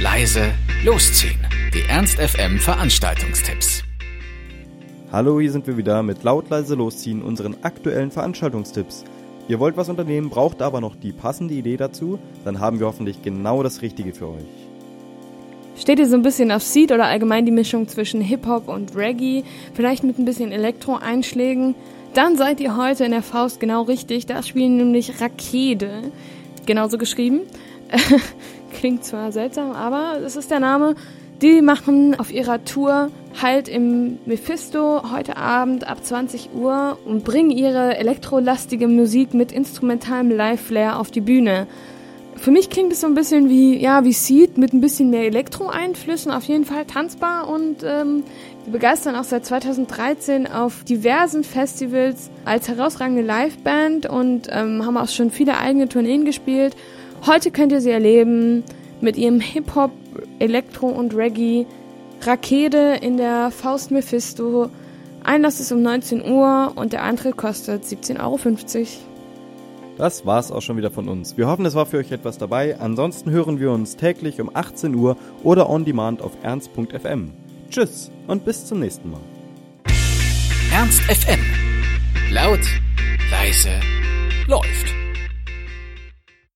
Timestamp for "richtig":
23.82-24.26